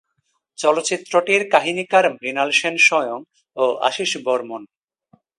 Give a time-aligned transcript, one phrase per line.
[0.57, 3.19] চলচ্চিত্রটির কাহিনীকার মৃণাল সেন স্বয়ং
[3.57, 4.61] ও আশীষ বর্মন।